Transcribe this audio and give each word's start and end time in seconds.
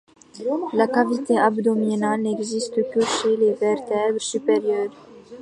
La 0.73 0.87
cavité 0.87 1.37
abdominale 1.37 2.21
n'existe 2.23 2.89
que 2.89 3.01
chez 3.05 3.37
les 3.37 3.53
vertébrés 3.53 4.17
supérieurs. 4.17 4.89